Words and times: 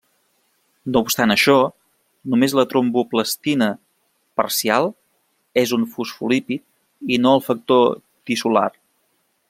No 0.93 1.01
obstant 1.07 1.33
això, 1.33 1.57
només 2.35 2.55
la 2.59 2.65
tromboplastina 2.71 3.67
parcial 4.41 4.89
és 5.65 5.75
un 5.79 5.87
fosfolípid, 5.93 6.65
i 7.17 7.21
no 7.27 7.37
el 7.39 7.47
factor 7.51 7.89
tissular. 8.31 8.69